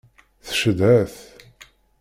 [0.45, 1.17] Tcedha-t.